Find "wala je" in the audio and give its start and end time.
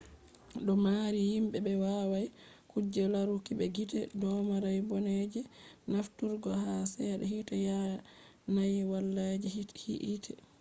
8.91-9.49